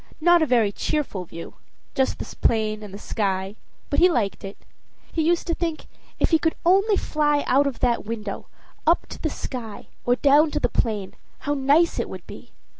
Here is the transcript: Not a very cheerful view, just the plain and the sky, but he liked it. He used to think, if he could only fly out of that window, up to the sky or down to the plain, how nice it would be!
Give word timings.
Not 0.19 0.41
a 0.41 0.47
very 0.47 0.71
cheerful 0.71 1.25
view, 1.25 1.57
just 1.93 2.17
the 2.17 2.35
plain 2.47 2.81
and 2.81 2.91
the 2.91 2.97
sky, 2.97 3.55
but 3.91 3.99
he 3.99 4.09
liked 4.09 4.43
it. 4.43 4.57
He 5.11 5.21
used 5.21 5.45
to 5.45 5.53
think, 5.53 5.85
if 6.17 6.31
he 6.31 6.39
could 6.39 6.55
only 6.65 6.97
fly 6.97 7.43
out 7.45 7.67
of 7.67 7.81
that 7.81 8.03
window, 8.03 8.47
up 8.87 9.05
to 9.09 9.21
the 9.21 9.29
sky 9.29 9.89
or 10.03 10.15
down 10.15 10.49
to 10.49 10.59
the 10.59 10.69
plain, 10.69 11.13
how 11.41 11.53
nice 11.53 11.99
it 11.99 12.09
would 12.09 12.25
be! 12.25 12.51